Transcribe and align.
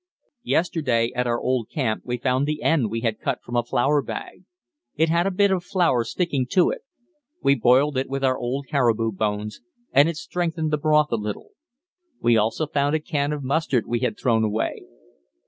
Yesterday 0.41 1.11
at 1.15 1.27
our 1.27 1.39
old 1.39 1.69
camp 1.69 2.01
we 2.03 2.17
found 2.17 2.47
the 2.47 2.63
end 2.63 2.89
we 2.89 3.01
had 3.01 3.19
cut 3.19 3.39
from 3.43 3.55
a 3.55 3.61
flour 3.61 4.01
bag. 4.01 4.45
It 4.95 5.09
had 5.09 5.27
a 5.27 5.29
bit 5.31 5.51
of 5.51 5.63
flour 5.63 6.03
sticking 6.03 6.47
to 6.53 6.71
it. 6.71 6.81
We 7.43 7.53
boiled 7.53 7.97
it 7.99 8.09
with 8.09 8.23
our 8.23 8.35
old 8.35 8.65
caribou 8.67 9.11
bones, 9.11 9.61
and 9.93 10.09
it 10.09 10.17
strengthened 10.17 10.71
the 10.71 10.77
broth 10.77 11.11
a 11.11 11.17
little. 11.17 11.49
We 12.19 12.35
also 12.35 12.65
found 12.65 12.95
a 12.95 12.99
can 12.99 13.31
of 13.31 13.43
mustard 13.43 13.85
we 13.85 13.99
had 13.99 14.17
thrown 14.17 14.43
away. 14.43 14.85